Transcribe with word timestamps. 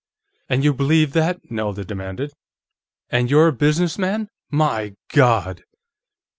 "And 0.49 0.63
you 0.63 0.73
believed 0.73 1.13
that?" 1.13 1.51
Nelda 1.51 1.85
demanded. 1.85 2.33
"And 3.11 3.29
you're 3.29 3.49
a 3.49 3.53
business 3.53 3.99
man? 3.99 4.29
_My 4.51 4.95
God! 5.13 5.61